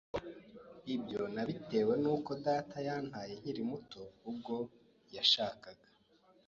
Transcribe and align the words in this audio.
ibyo 0.95 1.21
nabitewe 1.33 1.93
n’uko 2.03 2.31
data 2.45 2.77
yantaye 2.87 3.33
nkiri 3.39 3.63
muto 3.69 4.01
ubwo 4.29 4.55
yashakaga 5.15 5.87